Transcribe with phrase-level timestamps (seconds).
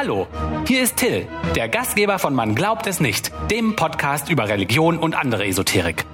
[0.00, 0.28] Hallo,
[0.68, 5.16] hier ist Till, der Gastgeber von Man glaubt es nicht, dem Podcast über Religion und
[5.16, 6.04] andere Esoterik.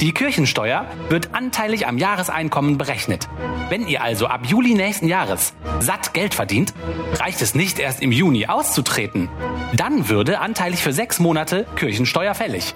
[0.00, 3.28] Die Kirchensteuer wird anteilig am Jahreseinkommen berechnet.
[3.68, 6.74] Wenn ihr also ab Juli nächsten Jahres satt Geld verdient,
[7.20, 9.28] reicht es nicht erst im Juni auszutreten.
[9.76, 12.74] Dann würde anteilig für sechs Monate Kirchensteuer fällig.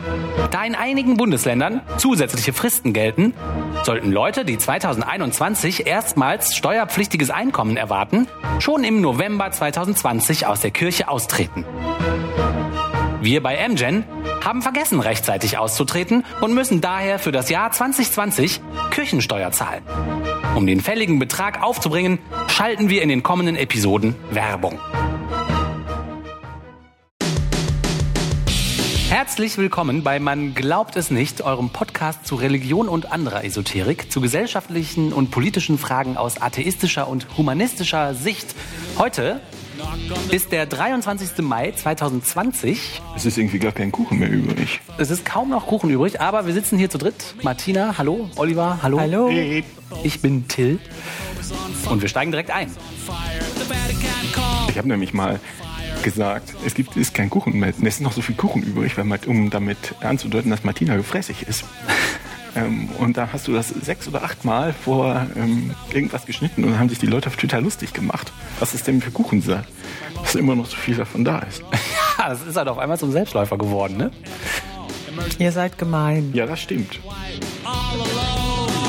[0.52, 3.34] Da in einigen Bundesländern zusätzliche Fristen gelten,
[3.84, 8.26] sollten Leute, die 2021 erstmals steuerpflichtiges Einkommen erwarten,
[8.58, 11.64] schon im November 2020 aus der Kirche austreten.
[13.20, 14.04] Wir bei MGen
[14.44, 18.60] haben vergessen, rechtzeitig auszutreten und müssen daher für das Jahr 2020
[18.90, 19.82] Kirchensteuer zahlen.
[20.54, 24.78] Um den fälligen Betrag aufzubringen, schalten wir in den kommenden Episoden Werbung.
[29.24, 34.20] Herzlich willkommen bei Man glaubt es nicht, eurem Podcast zu Religion und anderer Esoterik, zu
[34.20, 38.54] gesellschaftlichen und politischen Fragen aus atheistischer und humanistischer Sicht.
[38.98, 39.40] Heute
[40.30, 41.38] ist der 23.
[41.38, 43.00] Mai 2020.
[43.16, 44.82] Es ist irgendwie gar kein Kuchen mehr übrig.
[44.98, 47.34] Es ist kaum noch Kuchen übrig, aber wir sitzen hier zu dritt.
[47.42, 48.28] Martina, hallo.
[48.36, 49.00] Oliver, hallo.
[49.00, 49.30] Hallo.
[49.30, 49.64] Hey.
[50.02, 50.78] Ich bin Till.
[51.88, 52.70] Und wir steigen direkt ein.
[54.68, 55.40] Ich habe nämlich mal
[56.04, 57.70] gesagt, es gibt ist kein Kuchen mehr.
[57.70, 61.64] Es ist noch so viel Kuchen übrig, weil um damit anzudeuten, dass Martina gefräßig ist.
[62.56, 66.70] ähm, und da hast du das sechs oder acht Mal vor ähm, irgendwas geschnitten und
[66.70, 68.32] dann haben sich die Leute auf Twitter lustig gemacht.
[68.60, 69.68] Was ist denn für Kuchen sagt?
[70.22, 71.62] Dass immer noch so viel davon da ist.
[72.16, 74.12] Ja, das ist halt auf einmal zum Selbstläufer geworden, ne?
[75.40, 76.30] Ihr seid gemein.
[76.32, 77.00] Ja, das stimmt.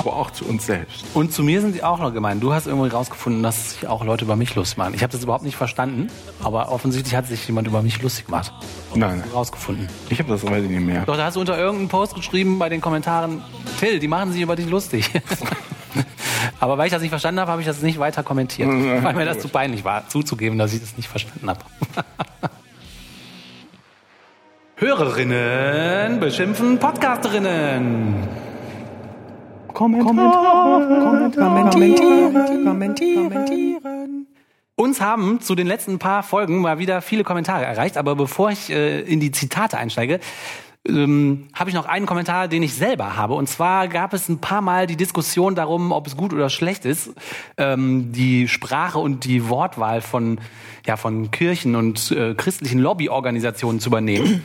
[0.05, 1.03] Aber auch zu uns selbst.
[1.15, 2.43] Und zu mir sind sie auch noch gemeint.
[2.43, 4.93] Du hast irgendwie rausgefunden, dass sich auch Leute über mich lustig machen.
[4.93, 6.11] Ich habe das überhaupt nicht verstanden,
[6.43, 8.53] aber offensichtlich hat sich jemand über mich lustig gemacht.
[8.93, 9.89] Nein, Rausgefunden.
[10.09, 11.05] ich habe das ich nicht mehr.
[11.05, 13.41] Doch, da hast du unter irgendeinem Post geschrieben bei den Kommentaren,
[13.79, 15.09] Till, die machen sich über dich lustig.
[16.59, 18.69] aber weil ich das nicht verstanden habe, habe ich das nicht weiter kommentiert.
[18.69, 21.61] Weil mir das zu peinlich war, zuzugeben, dass ich das nicht verstanden habe.
[24.77, 28.44] Hörerinnen beschimpfen Podcasterinnen.
[29.75, 34.28] Kommentieren, kommentieren, kommentieren.
[34.78, 38.69] Uns haben zu den letzten paar Folgen mal wieder viele Kommentare erreicht, aber bevor ich
[38.69, 40.19] äh, in die Zitate einsteige,
[40.88, 43.34] ähm, habe ich noch einen Kommentar, den ich selber habe.
[43.34, 46.86] Und zwar gab es ein paar Mal die Diskussion darum, ob es gut oder schlecht
[46.86, 47.12] ist,
[47.57, 50.40] ähm, die Sprache und die Wortwahl von,
[50.86, 54.42] ja, von Kirchen und äh, christlichen Lobbyorganisationen zu übernehmen.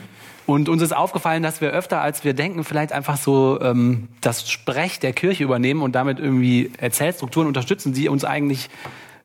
[0.51, 4.51] Und uns ist aufgefallen, dass wir öfter, als wir denken, vielleicht einfach so ähm, das
[4.51, 8.69] Sprech der Kirche übernehmen und damit irgendwie Erzählstrukturen unterstützen, die uns eigentlich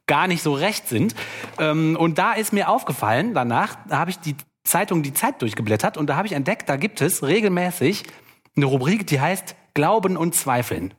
[0.07, 1.17] gar nicht so recht sind.
[1.59, 5.97] Ähm, und da ist mir aufgefallen, danach, da habe ich die Zeitung Die Zeit durchgeblättert
[5.97, 8.05] und da habe ich entdeckt, da gibt es regelmäßig
[8.57, 10.95] eine Rubrik, die heißt Glauben und Zweifeln.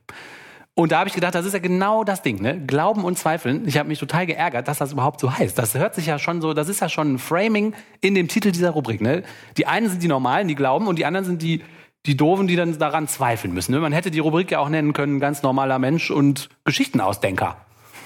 [0.78, 2.56] Und da habe ich gedacht, das ist ja genau das Ding, ne?
[2.64, 3.66] Glauben und Zweifeln.
[3.66, 5.58] Ich habe mich total geärgert, dass das überhaupt so heißt.
[5.58, 8.52] Das hört sich ja schon so, das ist ja schon ein Framing in dem Titel
[8.52, 9.24] dieser Rubrik, ne?
[9.56, 11.64] Die einen sind die Normalen, die glauben, und die anderen sind die,
[12.06, 13.72] die Doofen, die dann daran zweifeln müssen.
[13.72, 13.80] Ne?
[13.80, 17.56] Man hätte die Rubrik ja auch nennen können, ganz normaler Mensch und Geschichtenausdenker.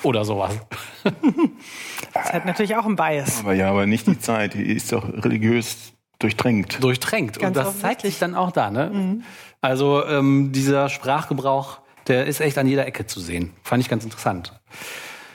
[0.02, 0.58] Oder sowas.
[2.14, 3.40] Das hat natürlich auch einen Bias.
[3.40, 4.52] Aber ja, aber nicht die Zeit.
[4.52, 6.82] Die ist doch religiös durchtränkt.
[6.82, 7.36] Durchtränkt.
[7.36, 9.22] und Ganz das zeigt sich dann auch da, ne?
[9.62, 13.52] Also ähm, dieser Sprachgebrauch, der ist echt an jeder Ecke zu sehen.
[13.62, 14.52] Fand ich ganz interessant.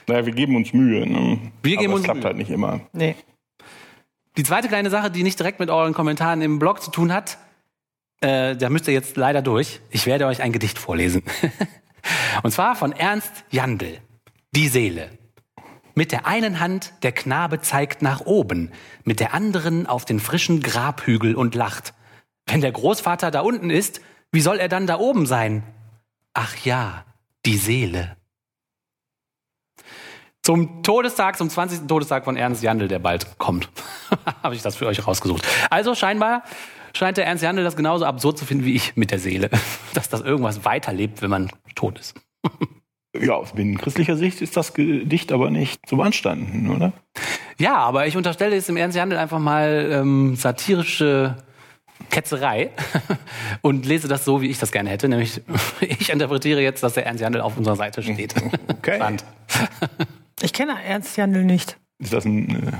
[0.06, 1.06] Naja, wir geben uns Mühe.
[1.06, 1.38] Ne?
[1.62, 2.26] Wir geben aber uns es klappt Mühe.
[2.26, 2.80] halt nicht immer.
[2.92, 3.16] Nee.
[4.36, 7.38] Die zweite kleine Sache, die nicht direkt mit euren Kommentaren im Blog zu tun hat,
[8.20, 9.80] äh, da müsst ihr jetzt leider durch.
[9.90, 11.22] Ich werde euch ein Gedicht vorlesen.
[12.42, 13.98] Und zwar von Ernst Jandl.
[14.54, 15.10] Die Seele.
[15.94, 18.70] Mit der einen Hand der Knabe zeigt nach oben,
[19.04, 21.92] mit der anderen auf den frischen Grabhügel und lacht.
[22.46, 24.00] Wenn der Großvater da unten ist,
[24.30, 25.64] wie soll er dann da oben sein?
[26.34, 27.04] Ach ja,
[27.46, 28.16] die Seele.
[30.42, 31.86] Zum Todestag, zum 20.
[31.86, 33.68] Todestag von Ernst Jandl, der bald kommt,
[34.42, 35.46] habe ich das für euch rausgesucht.
[35.68, 36.42] Also scheinbar
[36.94, 39.50] scheint der Ernst Jandl das genauso absurd zu finden wie ich mit der Seele,
[39.94, 42.14] dass das irgendwas weiterlebt, wenn man tot ist.
[43.18, 46.92] Ja, aus binnen-christlicher Sicht ist das Gedicht aber nicht so beanstanden, oder?
[47.58, 51.36] Ja, aber ich unterstelle jetzt im Ernst Jandl einfach mal ähm, satirische
[52.10, 52.70] Ketzerei
[53.62, 55.08] und lese das so, wie ich das gerne hätte.
[55.08, 55.40] Nämlich,
[55.80, 58.34] ich interpretiere jetzt, dass der Ernst Jandl auf unserer Seite steht.
[58.78, 59.16] Okay.
[60.40, 61.76] Ich kenne Ernst Jandl nicht.
[61.98, 62.68] Ist das ein.
[62.68, 62.72] Äh,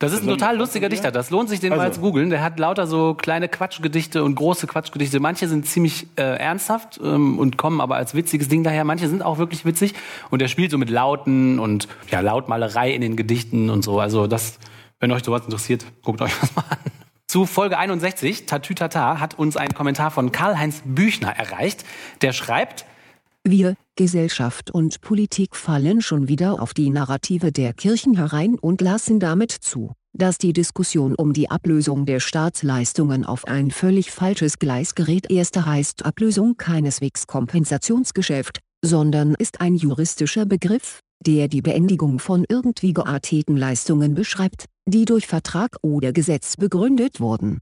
[0.00, 1.12] Das ist ein total lustiger Dichter.
[1.12, 1.96] Das lohnt sich, den mal Also.
[1.96, 2.30] zu googeln.
[2.30, 5.20] Der hat lauter so kleine Quatschgedichte und große Quatschgedichte.
[5.20, 8.84] Manche sind ziemlich äh, ernsthaft ähm, und kommen aber als witziges Ding daher.
[8.84, 9.94] Manche sind auch wirklich witzig.
[10.30, 14.00] Und er spielt so mit Lauten und ja, Lautmalerei in den Gedichten und so.
[14.00, 14.58] Also das,
[14.98, 16.78] wenn euch sowas interessiert, guckt euch das mal an.
[17.30, 21.84] Zu Folge 61, Tatütata, hat uns ein Kommentar von Karl-Heinz Büchner erreicht.
[22.22, 22.84] Der schreibt,
[23.44, 29.20] Wir, Gesellschaft und Politik fallen schon wieder auf die Narrative der Kirchen herein und lassen
[29.20, 34.96] damit zu, dass die Diskussion um die Ablösung der Staatsleistungen auf ein völlig falsches Gleis
[34.96, 35.30] gerät.
[35.30, 42.92] Erste heißt Ablösung keineswegs Kompensationsgeschäft, sondern ist ein juristischer Begriff, der die Beendigung von irgendwie
[42.92, 47.60] gearteten Leistungen beschreibt, die durch Vertrag oder Gesetz begründet wurden.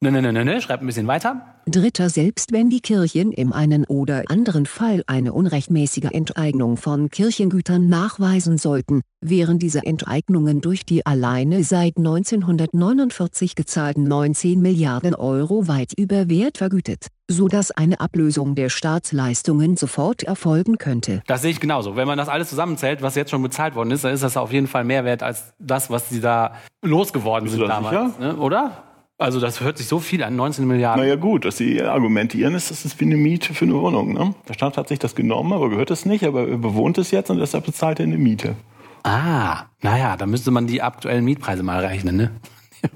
[0.00, 1.56] Ne, ne, ne, ne, ne, schreibt ein bisschen weiter.
[1.66, 7.88] Dritter selbst wenn die Kirchen im einen oder anderen Fall eine unrechtmäßige Enteignung von Kirchengütern
[7.88, 15.94] nachweisen sollten, wären diese Enteignungen durch die alleine seit 1949 gezahlten 19 Milliarden Euro weit
[15.98, 21.22] über Wert vergütet, so dass eine Ablösung der Staatsleistungen sofort erfolgen könnte.
[21.26, 21.96] Das sehe ich genauso.
[21.96, 24.52] Wenn man das alles zusammenzählt, was jetzt schon bezahlt worden ist, dann ist das auf
[24.52, 28.16] jeden Fall mehr wert als das, was sie da losgeworden Bist sind damals.
[28.20, 28.36] Ne?
[28.36, 28.84] Oder?
[29.20, 31.02] Also das hört sich so viel an, 19 Milliarden.
[31.02, 34.14] Naja gut, was sie argumentieren ist, das ist wie eine Miete für eine Wohnung.
[34.14, 34.34] Ne?
[34.48, 37.28] Der Staat hat sich das genommen, aber gehört es nicht, aber er bewohnt es jetzt
[37.28, 38.54] und deshalb bezahlt er eine Miete.
[39.02, 42.30] Ah, naja, da müsste man die aktuellen Mietpreise mal rechnen, ne?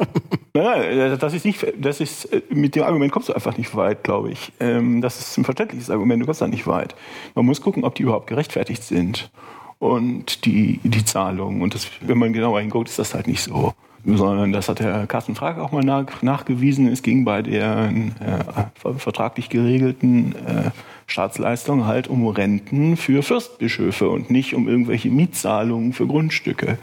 [0.54, 4.30] Naja, das ist nicht, das ist, mit dem Argument kommst du einfach nicht weit, glaube
[4.30, 4.52] ich.
[4.60, 6.94] Ähm, Das ist ein verständliches Argument, du kommst da nicht weit.
[7.34, 9.30] Man muss gucken, ob die überhaupt gerechtfertigt sind.
[9.78, 11.62] Und die, die Zahlungen.
[11.62, 13.72] Und das, wenn man genauer hinguckt, ist das halt nicht so.
[14.04, 16.88] Sondern das hat der Carsten Frag auch mal nach, nachgewiesen.
[16.88, 20.70] Es ging bei der äh, vertraglich geregelten äh,
[21.06, 26.78] Staatsleistung halt um Renten für Fürstbischöfe und nicht um irgendwelche Mietzahlungen für Grundstücke.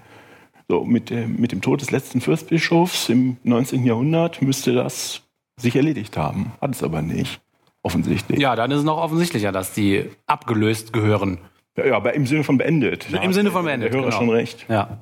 [0.70, 3.86] So, mit, dem- mit dem Tod des letzten Fürstbischofs im 19.
[3.86, 5.22] Jahrhundert müsste das
[5.58, 6.54] sich erledigt haben.
[6.62, 7.42] Hat es aber nicht.
[7.82, 8.40] Offensichtlich.
[8.40, 11.40] Ja, dann ist es noch offensichtlicher, dass die abgelöst gehören.
[11.78, 13.08] Ja, ja, aber im Sinne von beendet.
[13.12, 14.20] Im Sinne von beendet, Der Hörer genau.
[14.20, 14.66] schon recht.
[14.70, 15.00] Ja.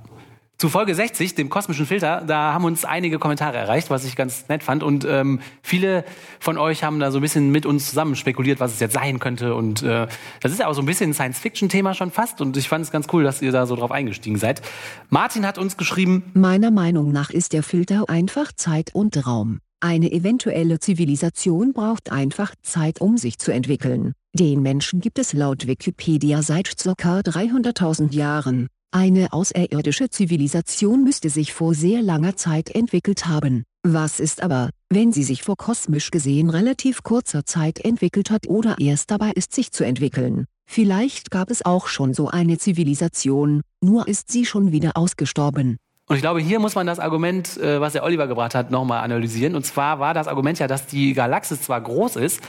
[0.58, 4.50] Zu Folge 60, dem kosmischen Filter, da haben uns einige Kommentare erreicht, was ich ganz
[4.50, 4.82] nett fand.
[4.82, 6.04] Und ähm, viele
[6.40, 9.20] von euch haben da so ein bisschen mit uns zusammen spekuliert, was es jetzt sein
[9.20, 9.54] könnte.
[9.54, 10.08] Und äh,
[10.42, 12.42] das ist ja auch so ein bisschen ein Science-Fiction-Thema schon fast.
[12.42, 14.64] Und ich fand es ganz cool, dass ihr da so drauf eingestiegen seid.
[15.12, 19.60] Martin hat uns geschrieben, Meiner Meinung nach ist der Filter einfach Zeit und Raum.
[19.80, 24.14] Eine eventuelle Zivilisation braucht einfach Zeit, um sich zu entwickeln.
[24.34, 27.20] Den Menschen gibt es laut Wikipedia seit ca.
[27.20, 28.70] 300.000 Jahren.
[28.92, 33.64] Eine außerirdische Zivilisation müsste sich vor sehr langer Zeit entwickelt haben.
[33.84, 38.78] Was ist aber, wenn sie sich vor kosmisch gesehen relativ kurzer Zeit entwickelt hat oder
[38.80, 40.46] erst dabei ist sich zu entwickeln?
[40.66, 45.78] Vielleicht gab es auch schon so eine Zivilisation, nur ist sie schon wieder ausgestorben.
[46.08, 49.04] Und ich glaube, hier muss man das Argument, äh, was der Oliver gebracht hat, nochmal
[49.04, 49.56] analysieren.
[49.56, 52.42] Und zwar war das Argument ja, dass die Galaxis zwar groß ist,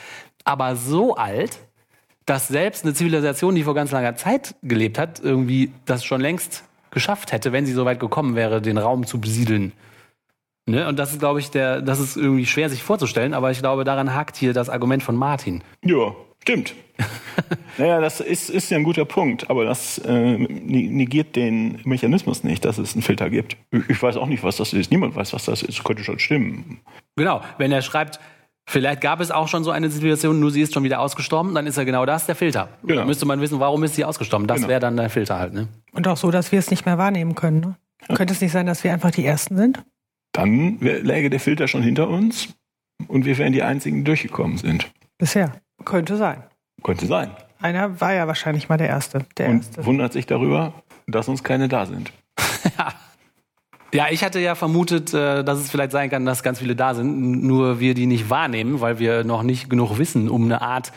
[0.44, 1.58] aber so alt,
[2.28, 6.62] dass selbst eine Zivilisation, die vor ganz langer Zeit gelebt hat, irgendwie das schon längst
[6.90, 9.72] geschafft hätte, wenn sie so weit gekommen wäre, den Raum zu besiedeln.
[10.66, 10.86] Ne?
[10.86, 13.84] Und das ist, glaube ich, der, das ist irgendwie schwer sich vorzustellen, aber ich glaube,
[13.84, 15.62] daran hakt hier das Argument von Martin.
[15.82, 16.74] Ja, stimmt.
[17.78, 22.66] naja, das ist, ist ja ein guter Punkt, aber das äh, negiert den Mechanismus nicht,
[22.66, 23.56] dass es einen Filter gibt.
[23.70, 24.90] Ich, ich weiß auch nicht, was das ist.
[24.90, 25.82] Niemand weiß, was das ist.
[25.82, 26.80] Könnte schon stimmen.
[27.16, 28.20] Genau, wenn er schreibt,
[28.68, 31.66] vielleicht gab es auch schon so eine Situation, nur sie ist schon wieder ausgestorben, dann
[31.66, 32.68] ist ja genau das der Filter.
[32.82, 33.00] Genau.
[33.00, 34.46] Dann müsste man wissen, warum ist sie ausgestorben.
[34.46, 34.68] Das Genau.
[34.68, 35.52] wäre dann der Filter halt.
[35.54, 35.68] Ne?
[35.92, 37.60] Und auch so, dass wir es nicht mehr wahrnehmen können.
[37.60, 37.76] Ne?
[38.16, 39.82] Könnte es nicht sein, dass wir einfach die Ersten sind?
[40.32, 42.48] Dann läge der Filter schon hinter uns
[43.08, 44.90] und wir wären die Einzigen, die durchgekommen sind.
[45.18, 45.52] Bisher.
[45.84, 46.42] Könnte sein.
[46.82, 47.30] Könnte sein.
[47.60, 49.24] Einer war ja wahrscheinlich mal der Erste.
[49.36, 49.84] Der Und Erste.
[49.86, 50.74] wundert sich darüber,
[51.08, 52.12] dass uns keine da sind.
[53.92, 56.94] Ja, ich hatte ja vermutet, äh, dass es vielleicht sein kann, dass ganz viele da
[56.94, 60.92] sind, nur wir die nicht wahrnehmen, weil wir noch nicht genug wissen, um eine Art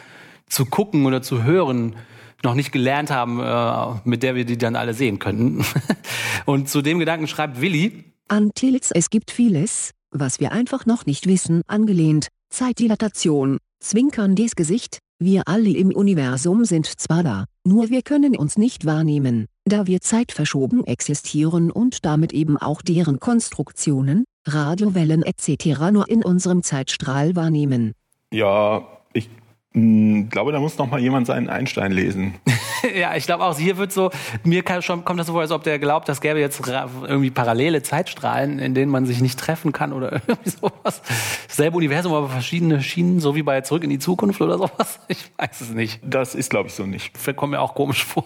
[0.48, 1.96] zu gucken oder zu hören,
[2.44, 5.64] noch nicht gelernt haben, äh, mit der wir die dann alle sehen könnten.
[6.46, 11.28] Und zu dem Gedanken schreibt Willi, Antilles es gibt vieles, was wir einfach noch nicht
[11.28, 18.36] wissen, angelehnt, Zeitdilatation, zwinkerndes Gesicht, wir alle im Universum sind zwar da, nur wir können
[18.36, 25.92] uns nicht wahrnehmen, da wir zeitverschoben existieren und damit eben auch deren Konstruktionen, Radiowellen etc.
[25.92, 27.94] nur in unserem Zeitstrahl wahrnehmen.
[28.34, 29.30] Ja, ich
[29.74, 32.36] mh, glaube, da muss noch mal jemand seinen Einstein lesen.
[32.96, 34.10] ja, ich glaube auch, hier wird so,
[34.44, 37.30] mir kann schon, kommt das so vor, als ob der glaubt, das gäbe jetzt irgendwie
[37.30, 41.04] parallele Zeitstrahlen, in denen man sich nicht treffen kann oder irgendwie sowas.
[41.48, 45.00] Selbe Universum, aber verschiedene Schienen, so wie bei Zurück in die Zukunft oder sowas.
[45.08, 46.00] Ich weiß es nicht.
[46.04, 47.14] Das ist, glaube ich, so nicht.
[47.36, 48.26] kommt mir auch komisch vor.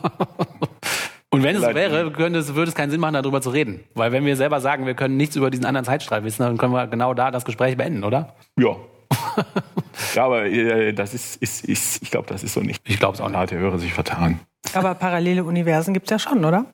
[1.36, 3.84] Und wenn es so wäre, könnte es, würde es keinen Sinn machen, darüber zu reden.
[3.94, 6.74] Weil wenn wir selber sagen, wir können nichts über diesen anderen Zeitstrahl wissen, dann können
[6.74, 8.36] wir genau da das Gespräch beenden, oder?
[8.58, 8.75] Ja.
[10.15, 12.82] ja, aber äh, das ist, ist, ist ich glaube, das ist so nicht.
[12.88, 13.39] Ich glaube es auch Da nicht.
[13.39, 14.39] hat der Hörer sich vertan.
[14.74, 16.65] Aber parallele Universen gibt es ja schon, oder?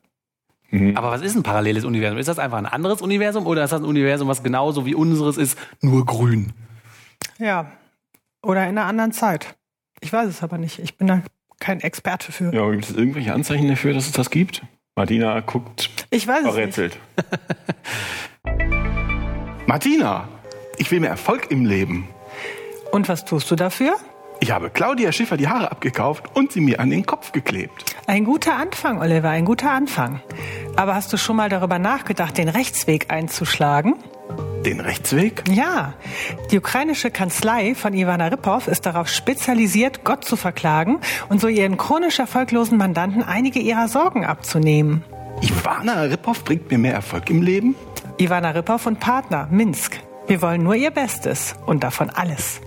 [0.94, 2.18] Aber was ist ein paralleles Universum?
[2.18, 5.36] Ist das einfach ein anderes Universum oder ist das ein Universum, was genauso wie unseres
[5.36, 6.52] ist, nur grün?
[7.38, 7.72] Ja.
[8.42, 9.54] Oder in einer anderen Zeit.
[10.00, 10.78] Ich weiß es aber nicht.
[10.78, 11.20] Ich bin da
[11.62, 12.52] kein Experte für.
[12.52, 14.62] Ja, gibt es irgendwelche Anzeichen dafür, dass es das gibt?
[14.96, 16.98] Martina guckt, Ich weiß verrätselt.
[19.66, 20.28] Martina,
[20.76, 22.08] ich will mehr Erfolg im Leben.
[22.90, 23.94] Und was tust du dafür?
[24.40, 27.94] Ich habe Claudia Schiffer die Haare abgekauft und sie mir an den Kopf geklebt.
[28.08, 30.20] Ein guter Anfang, Oliver, ein guter Anfang.
[30.74, 33.94] Aber hast du schon mal darüber nachgedacht, den Rechtsweg einzuschlagen?
[34.64, 35.42] Den Rechtsweg?
[35.50, 35.94] Ja.
[36.50, 41.76] Die ukrainische Kanzlei von Ivana Rippov ist darauf spezialisiert, Gott zu verklagen und so ihren
[41.76, 45.04] chronisch erfolglosen Mandanten einige ihrer Sorgen abzunehmen.
[45.40, 47.74] Ivana Rippov bringt mir mehr Erfolg im Leben?
[48.18, 49.98] Ivana Rippov und Partner, Minsk.
[50.28, 52.60] Wir wollen nur ihr Bestes und davon alles.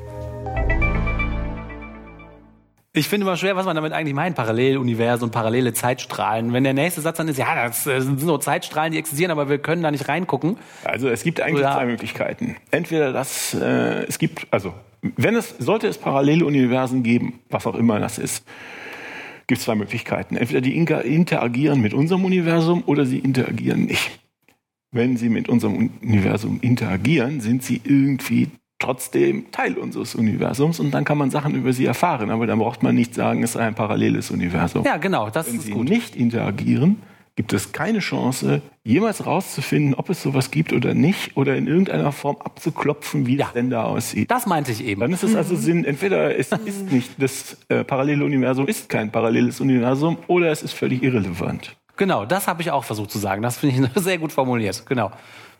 [2.97, 4.35] Ich finde immer schwer, was man damit eigentlich meint.
[4.37, 6.53] Paralleluniversen, parallele Zeitstrahlen.
[6.53, 9.49] Wenn der nächste Satz dann ist, ja, das äh, sind so Zeitstrahlen, die existieren, aber
[9.49, 10.57] wir können da nicht reingucken.
[10.85, 12.55] Also es gibt eigentlich Oder- zwei Möglichkeiten.
[12.71, 17.75] Entweder das, äh, es gibt, also wenn es, sollte es parallele Universen geben, was auch
[17.75, 18.45] immer das ist,
[19.47, 20.37] gibt es zwei Möglichkeiten.
[20.37, 24.19] Entweder die inter- interagieren mit unserem Universum oder sie interagieren nicht.
[24.91, 28.47] Wenn sie mit unserem Universum interagieren, sind sie irgendwie
[28.79, 32.29] trotzdem Teil unseres Universums und dann kann man Sachen über sie erfahren.
[32.29, 34.83] Aber dann braucht man nicht sagen, es sei ein paralleles Universum.
[34.85, 35.89] Ja, genau, das Wenn ist sie gut.
[35.89, 37.01] nicht interagieren,
[37.37, 42.11] gibt es keine Chance, jemals rauszufinden, ob es sowas gibt oder nicht, oder in irgendeiner
[42.13, 43.47] Form abzuklopfen, wie Ja.
[43.47, 44.31] es denn da aussieht.
[44.31, 45.01] Das meinte ich eben.
[45.01, 49.11] Dann ist es also Sinn, entweder es ist nicht das äh, parallele Universum, ist kein
[49.11, 51.75] paralleles Universum, oder es ist völlig irrelevant.
[51.97, 53.41] Genau, das habe ich auch versucht zu sagen.
[53.41, 54.85] Das finde ich sehr gut formuliert.
[54.85, 55.11] Genau.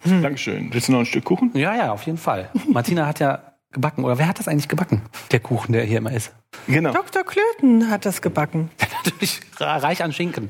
[0.03, 0.73] Dankeschön.
[0.73, 1.51] Willst du noch ein Stück Kuchen?
[1.53, 2.49] Ja, ja, auf jeden Fall.
[2.67, 4.03] Martina hat ja gebacken.
[4.03, 5.01] Oder wer hat das eigentlich gebacken?
[5.31, 6.33] Der Kuchen, der hier immer ist.
[6.67, 6.91] Genau.
[6.91, 7.23] Dr.
[7.23, 8.71] Klöten hat das gebacken.
[9.03, 10.49] Natürlich reich an Schinken.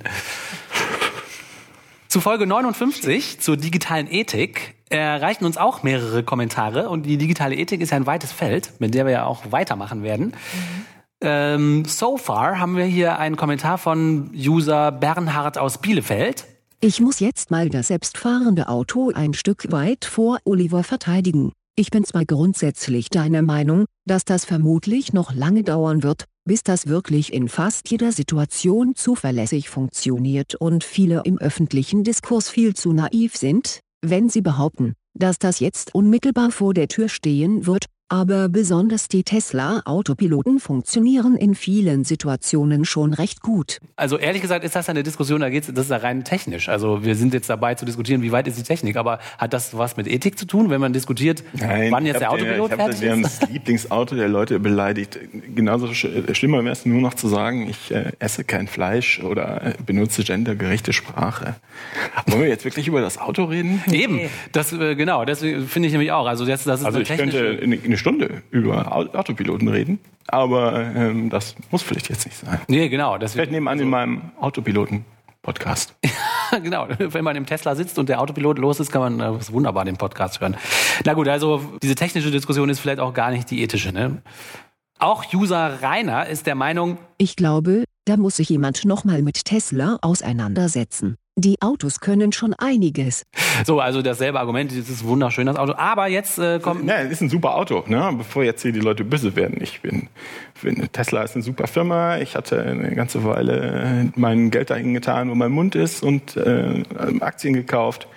[2.07, 7.81] Zu Folge 59 zur digitalen Ethik erreichen uns auch mehrere Kommentare und die digitale Ethik
[7.81, 10.33] ist ja ein weites Feld, mit der wir ja auch weitermachen werden.
[11.21, 16.45] Ähm, so far haben wir hier einen Kommentar von User Bernhard aus Bielefeld.
[16.81, 21.51] Ich muss jetzt mal das selbstfahrende Auto ein Stück weit vor Oliver verteidigen.
[21.77, 26.87] Ich bin zwar grundsätzlich deiner Meinung, dass das vermutlich noch lange dauern wird, bis das
[26.87, 33.35] wirklich in fast jeder Situation zuverlässig funktioniert und viele im öffentlichen Diskurs viel zu naiv
[33.35, 39.07] sind, wenn sie behaupten, dass das jetzt unmittelbar vor der Tür stehen wird, aber besonders
[39.07, 43.79] die Tesla-Autopiloten funktionieren in vielen Situationen schon recht gut.
[43.95, 46.69] Also ehrlich gesagt ist das eine Diskussion, da geht's, das ist ja rein technisch.
[46.69, 49.75] Also wir sind jetzt dabei zu diskutieren, wie weit ist die Technik, aber hat das
[49.77, 52.65] was mit Ethik zu tun, wenn man diskutiert, wann jetzt ich der hab den- Autopilot
[52.67, 53.41] ich hab fertig Wir haben ist?
[53.41, 55.19] das Lieblingsauto der Leute beleidigt.
[55.55, 59.63] Genauso sch- schlimmer wäre es nur noch zu sagen, ich äh, esse kein Fleisch oder
[59.65, 61.55] äh, benutze gendergerechte Sprache.
[62.27, 63.83] Wollen wir jetzt wirklich über das Auto reden?
[63.91, 64.19] Eben,
[64.51, 66.27] das äh, genau, das finde ich nämlich auch.
[66.27, 67.37] Also das, das ist Also eine ich technische.
[67.43, 72.37] könnte eine, eine Stunde über Au- Autopiloten reden, aber ähm, das muss vielleicht jetzt nicht
[72.37, 72.59] sein.
[72.67, 73.17] Nee, genau.
[73.17, 75.95] Das, Vielleicht nebenan in meinem Autopiloten-Podcast.
[76.63, 76.87] genau.
[76.97, 79.97] Wenn man im Tesla sitzt und der Autopilot los ist, kann man äh, wunderbar den
[79.97, 80.55] Podcast hören.
[81.05, 83.91] Na gut, also diese technische Diskussion ist vielleicht auch gar nicht die ethische.
[83.91, 84.21] Ne?
[84.99, 89.97] Auch User Rainer ist der Meinung, Ich glaube, da muss sich jemand nochmal mit Tesla
[90.01, 91.15] auseinandersetzen.
[91.37, 93.25] Die Autos können schon einiges.
[93.65, 95.73] so, also dasselbe Argument, dieses wunderschön das Auto.
[95.75, 96.87] Aber jetzt äh, kommt.
[96.87, 98.13] Ja, ist ein super Auto, ne?
[98.17, 99.57] bevor jetzt hier die Leute böse werden.
[99.61, 100.07] Ich bin,
[100.61, 102.19] bin, Tesla ist eine super Firma.
[102.19, 106.83] Ich hatte eine ganze Weile mein Geld dahin getan, wo mein Mund ist und äh,
[107.19, 108.07] Aktien gekauft.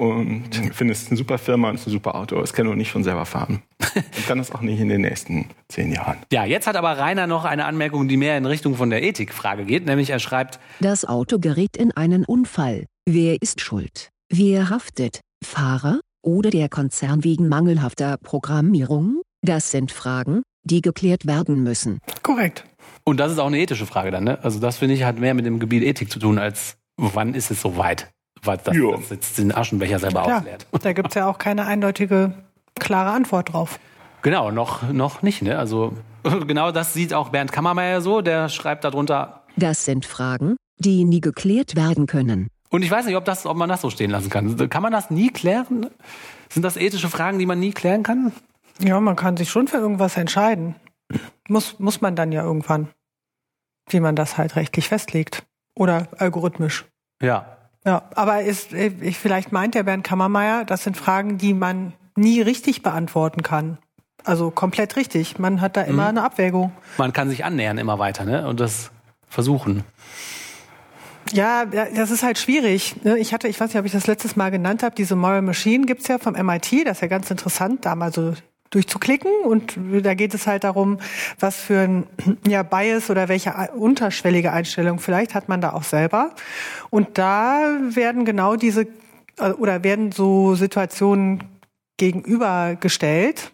[0.00, 2.40] Und ich finde, es ist eine super Firma und es ist ein super Auto.
[2.40, 3.62] Es kann nur nicht von selber fahren.
[3.94, 6.16] Und kann das auch nicht in den nächsten zehn Jahren.
[6.32, 9.66] Ja, jetzt hat aber Rainer noch eine Anmerkung, die mehr in Richtung von der Ethikfrage
[9.66, 9.84] geht.
[9.84, 12.86] Nämlich er schreibt, Das Auto gerät in einen Unfall.
[13.06, 14.08] Wer ist schuld?
[14.32, 15.20] Wer haftet?
[15.44, 19.20] Fahrer oder der Konzern wegen mangelhafter Programmierung?
[19.42, 21.98] Das sind Fragen, die geklärt werden müssen.
[22.22, 22.64] Korrekt.
[23.04, 24.42] und das ist auch eine ethische Frage dann, ne?
[24.42, 27.50] Also das finde ich hat mehr mit dem Gebiet Ethik zu tun, als wann ist
[27.50, 28.08] es soweit?
[28.42, 28.96] Was das, Jo.
[28.96, 30.66] das jetzt den Aschenbecher selber Klar, ausleert.
[30.82, 32.32] da gibt's ja auch keine eindeutige,
[32.78, 33.78] klare Antwort drauf.
[34.22, 35.58] Genau, noch, noch nicht, ne?
[35.58, 35.94] Also
[36.46, 39.42] genau das sieht auch Bernd Kammermeier so, der schreibt darunter.
[39.56, 42.48] Das sind Fragen, die nie geklärt werden können.
[42.70, 44.70] Und ich weiß nicht, ob, das, ob man das so stehen lassen kann.
[44.70, 45.86] Kann man das nie klären?
[46.48, 48.32] Sind das ethische Fragen, die man nie klären kann?
[48.80, 50.76] Ja, man kann sich schon für irgendwas entscheiden.
[51.48, 52.88] Muss, muss man dann ja irgendwann,
[53.88, 55.44] wie man das halt rechtlich festlegt.
[55.74, 56.84] Oder algorithmisch.
[57.20, 57.56] Ja.
[57.84, 62.40] Ja, aber ist, ich, vielleicht meint der Bernd Kammermeier, das sind Fragen, die man nie
[62.42, 63.78] richtig beantworten kann.
[64.24, 65.38] Also komplett richtig.
[65.38, 66.72] Man hat da immer eine Abwägung.
[66.98, 68.46] Man kann sich annähern immer weiter, ne?
[68.46, 68.90] Und das
[69.28, 69.84] versuchen.
[71.32, 72.96] Ja, das ist halt schwierig.
[73.04, 73.18] ne?
[73.18, 75.86] Ich hatte, ich weiß nicht, ob ich das letztes Mal genannt habe, diese Moral Machine
[75.86, 78.34] gibt's ja vom MIT, das ist ja ganz interessant, da mal so
[78.70, 80.98] durchzuklicken und da geht es halt darum,
[81.38, 82.06] was für ein
[82.46, 86.30] ja, Bias oder welche unterschwellige Einstellung vielleicht hat man da auch selber.
[86.88, 88.86] Und da werden genau diese
[89.38, 91.44] äh, oder werden so Situationen
[91.96, 93.50] gegenübergestellt.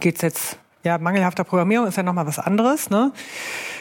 [0.00, 3.12] Geht's jetzt, ja, mangelhafter Programmierung ist ja nochmal was anderes, ne?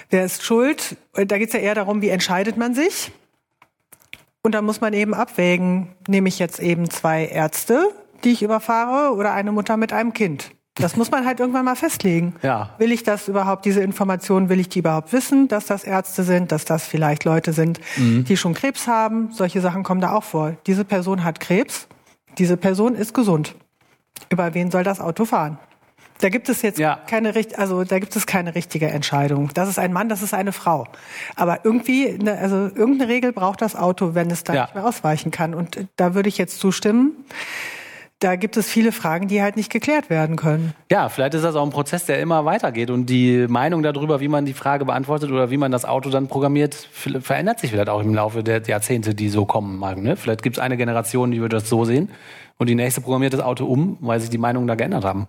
[0.09, 0.95] Wer ist schuld?
[1.13, 3.11] Da geht's ja eher darum, wie entscheidet man sich?
[4.41, 7.89] Und da muss man eben abwägen, nehme ich jetzt eben zwei Ärzte,
[8.23, 10.51] die ich überfahre, oder eine Mutter mit einem Kind?
[10.75, 12.35] Das muss man halt irgendwann mal festlegen.
[12.43, 12.69] Ja.
[12.77, 16.51] Will ich das überhaupt, diese Informationen, will ich die überhaupt wissen, dass das Ärzte sind,
[16.51, 19.29] dass das vielleicht Leute sind, die schon Krebs haben?
[19.31, 20.55] Solche Sachen kommen da auch vor.
[20.67, 21.87] Diese Person hat Krebs,
[22.37, 23.55] diese Person ist gesund.
[24.29, 25.57] Über wen soll das Auto fahren?
[26.19, 26.99] Da gibt es jetzt Ja.
[27.07, 29.49] keine also da gibt es keine richtige Entscheidung.
[29.53, 30.87] Das ist ein Mann, das ist eine Frau.
[31.35, 34.61] Aber irgendwie, ne, also irgendeine Regel braucht das Auto, wenn es da Ja.
[34.63, 35.53] nicht mehr ausweichen kann.
[35.53, 37.11] Und da würde ich jetzt zustimmen.
[38.19, 40.73] Da gibt es viele Fragen, die halt nicht geklärt werden können.
[40.91, 44.27] Ja, vielleicht ist das auch ein Prozess, der immer weitergeht und die Meinung darüber, wie
[44.27, 48.01] man die Frage beantwortet oder wie man das Auto dann programmiert, verändert sich vielleicht auch
[48.01, 49.97] im Laufe der Jahrzehnte, die so kommen mag.
[49.99, 50.15] Ne?
[50.15, 52.09] Vielleicht gibt es eine Generation, die wird das so sehen
[52.57, 55.27] und die nächste programmiert das Auto um, weil sich die Meinungen da geändert haben.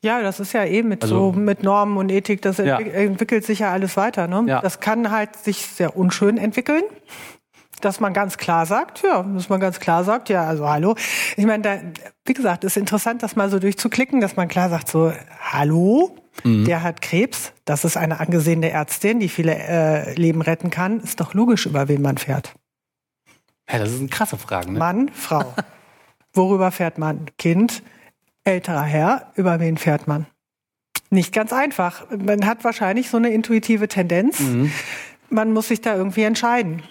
[0.00, 2.78] Ja, das ist ja eben mit Also- so mit Normen und Ethik, das Ja.
[2.78, 4.28] entwick entwickelt sich ja alles weiter.
[4.28, 4.44] Ne?
[4.46, 4.60] Ja.
[4.60, 6.82] Das kann halt sich sehr unschön entwickeln.
[7.80, 10.94] Dass man ganz klar sagt, ja, dass man ganz klar sagt, ja, also hallo.
[11.36, 11.78] Ich meine, da,
[12.24, 16.64] wie gesagt, ist interessant, das mal so durchzuklicken, dass man klar sagt, so, hallo, Mhm.
[16.64, 21.00] der hat Krebs, das ist eine angesehene Ärztin, die viele äh, Leben retten kann.
[21.00, 22.54] Ist doch logisch, über wen man fährt.
[23.70, 24.74] Ja, das sind krasse Fragen.
[24.74, 24.78] Ne?
[24.78, 25.54] Mann, Frau.
[26.32, 27.26] Worüber fährt man?
[27.36, 27.82] Kind,
[28.44, 30.26] älterer Herr, über wen fährt man?
[31.10, 32.06] Nicht ganz einfach.
[32.16, 34.38] Man hat wahrscheinlich so eine intuitive Tendenz.
[34.40, 34.70] Mhm.
[35.28, 36.82] Man muss sich da irgendwie entscheiden.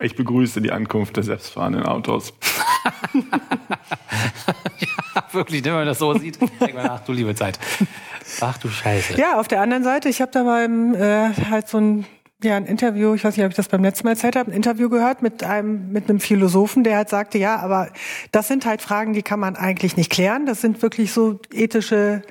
[0.00, 2.32] Ich begrüße die Ankunft der selbstfahrenden Autos.
[5.32, 7.58] Wirklich, ne, wenn man das so sieht, denkt man, ach du liebe Zeit.
[8.40, 9.18] Ach du Scheiße.
[9.18, 12.06] Ja, auf der anderen Seite, ich habe da beim äh, halt so ein
[12.42, 14.54] ja, ein Interview, ich weiß nicht, ob ich das beim letzten Mal erzählt habe, ein
[14.54, 17.88] Interview gehört mit einem, mit einem Philosophen, der halt sagte, ja, aber
[18.30, 20.46] das sind halt Fragen, die kann man eigentlich nicht klären.
[20.46, 22.22] Das sind wirklich so ethische,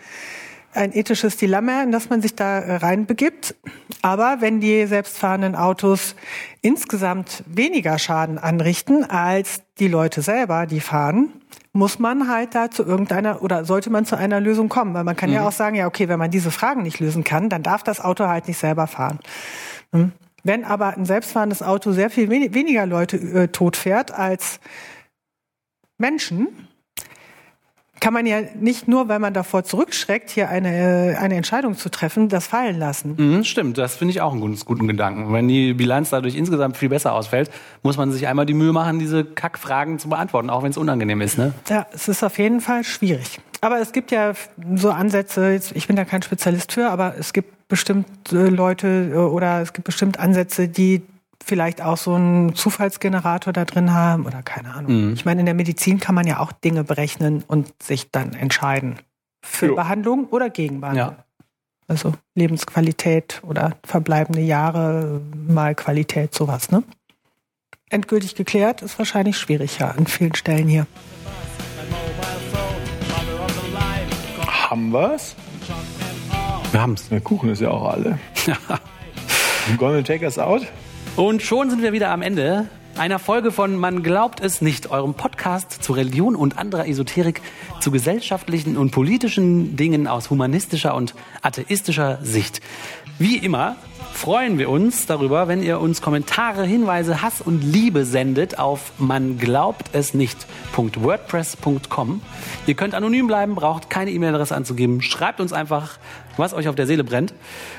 [0.78, 3.56] ein ethisches Dilemma, in das man sich da äh, reinbegibt.
[4.02, 6.16] Aber wenn die selbstfahrenden Autos
[6.62, 11.34] insgesamt weniger Schaden anrichten als die Leute selber, die fahren,
[11.74, 14.94] muss man halt da zu irgendeiner oder sollte man zu einer Lösung kommen.
[14.94, 17.50] Weil man kann ja auch sagen, ja, okay, wenn man diese Fragen nicht lösen kann,
[17.50, 19.20] dann darf das Auto halt nicht selber fahren.
[19.92, 20.12] Hm?
[20.44, 24.60] Wenn aber ein selbstfahrendes Auto sehr viel wen weniger Leute äh, tot fährt als
[25.98, 26.67] Menschen,
[28.00, 31.90] kann man ja nicht nur, weil man davor zurückschreckt, hier eine, äh, eine Entscheidung zu
[31.90, 33.16] treffen, das fallen lassen.
[33.18, 35.34] Mhm, stimmt, das finde ich auch einen guten, guten Gedanken.
[35.34, 37.50] Wenn die Bilanz dadurch insgesamt viel besser ausfällt,
[37.84, 41.22] muss man sich einmal die Mühe machen, diese Kackfragen zu beantworten, auch wenn es unangenehm
[41.22, 41.38] ist.
[41.38, 41.54] Ne?
[41.70, 43.40] Ja, es ist auf jeden Fall schwierig.
[43.62, 44.34] Aber es gibt ja
[44.76, 49.18] so Ansätze, ich bin da kein Spezialist für, aber es gibt bestimmt äh, Leute äh,
[49.18, 51.02] oder es gibt bestimmt Ansätze, die
[51.44, 55.14] vielleicht auch so einen Zufallsgenerator da drin haben oder keine Ahnung.
[55.14, 58.98] Ich meine, in der Medizin kann man ja auch Dinge berechnen und sich dann entscheiden.
[59.42, 59.76] Für Jo.
[59.76, 61.16] Behandlung oder gegen Behandlung.
[61.18, 61.24] Ja.
[61.88, 66.84] Also Lebensqualität oder verbleibende Jahre, mal Qualität, sowas, ne?
[67.90, 70.86] Endgültig geklärt ist wahrscheinlich schwierig, ja, an vielen Stellen hier.
[74.46, 75.36] Haben wir's?
[76.72, 77.08] Wir haben's.
[77.08, 78.20] Der Kuchen ist ja auch alle.
[79.78, 80.68] Gonna take us out?
[81.18, 85.16] Und schon sind wir wieder am Ende einer Folge von Man glaubt es nicht, eurem
[85.16, 87.42] Podcast zu Religion und anderer Esoterik,
[87.80, 92.62] zu gesellschaftlichen und politischen Dingen aus humanistischer und atheistischer Sicht.
[93.18, 93.78] Wie immer
[94.18, 99.38] freuen wir uns darüber, wenn ihr uns Kommentare, Hinweise, Hass und Liebe sendet auf man
[99.38, 102.22] glaubt es nicht.wordpress.com.
[102.66, 105.04] Ihr könnt anonym bleiben, braucht keine E-Mail-Adresse anzugeben.
[105.04, 106.00] Schreibt uns einfach,
[106.36, 107.36] was euch auf der Seele brennt.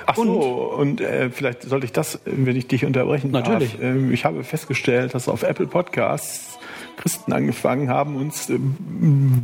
[0.07, 3.73] Ach so, und äh, vielleicht sollte ich das, wenn ich dich unterbrechen Natürlich.
[3.73, 3.83] darf.
[3.83, 6.57] Ähm, ich habe festgestellt, dass auf Apple Podcasts
[6.99, 8.77] Christen angefangen haben, uns ähm,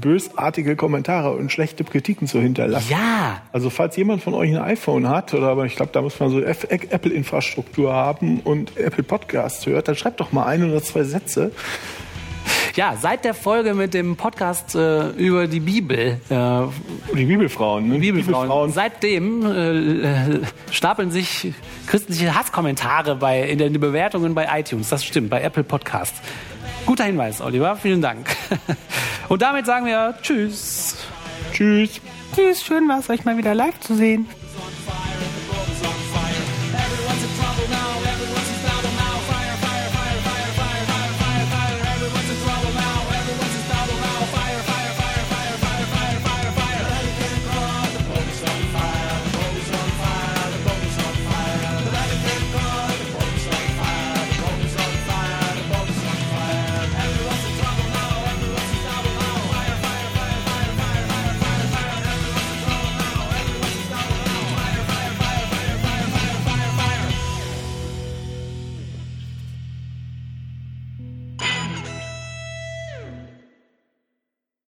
[0.01, 2.89] bösartige Kommentare und schlechte Kritiken zu hinterlassen.
[2.91, 6.21] Ja, Also falls jemand von euch ein iPhone hat, oder aber ich glaube, da muss
[6.21, 11.05] man so Apple-Infrastruktur haben und Apple Podcasts hört, dann schreibt doch mal ein oder zwei
[11.05, 11.53] Sätze.
[12.77, 16.61] Ja, seit der Folge mit dem Podcast äh, über die Bibel, äh,
[17.17, 17.99] Die Bibelfrauen, ne?
[17.99, 20.41] Bibelfrauen, seitdem äh, äh,
[20.73, 21.53] stapeln sich
[21.87, 24.89] christliche Hasskommentare bei, in den Bewertungen bei iTunes.
[24.89, 26.21] Das stimmt, bei Apple Podcasts.
[26.87, 27.77] Guter Hinweis, Oliver.
[27.77, 28.37] Vielen Dank.
[29.29, 30.97] Und damit sagen wir Tschüss.
[31.53, 32.01] Tschüss.
[32.35, 34.27] Tschüss, schön war es, euch mal wieder live zu sehen.